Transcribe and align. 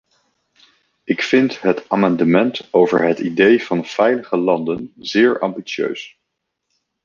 Ik 1.03 1.21
vind 1.21 1.61
het 1.61 1.89
amendement 1.89 2.73
over 2.73 3.03
het 3.07 3.19
idee 3.19 3.63
van 3.63 3.85
veilige 3.85 4.37
landen 4.37 4.93
zeer 4.99 5.39
ambitieus. 5.39 6.19